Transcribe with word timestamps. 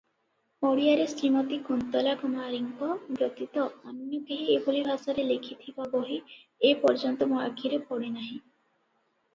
ଓଡ଼ିଆରେ 0.67 1.03
ଶ୍ରୀମତୀ 1.11 1.59
କୁନ୍ତଳା 1.67 2.13
କୁମାରୀଙ୍କ 2.21 2.89
ବ୍ୟତୀତ 3.19 3.67
ଅନ୍ୟ 3.93 4.23
କେହି 4.31 4.49
ଏଭଳି 4.57 4.83
ଭାଷାରେ 4.89 5.29
ଲେଖିଥିବା 5.35 5.89
ବହି 5.95 6.19
ଏପର୍ଯ୍ୟନ୍ତ 6.73 7.31
ମୋ 7.35 7.43
ଆଖିରେ 7.45 7.85
ପଡ଼ିନାହିଁ। 7.93 8.43